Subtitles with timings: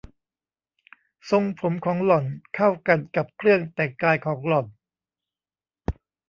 [1.29, 4.67] ทรงผมของหล่อนเข้ากันกับเครื่องแต่งกายของหล่อน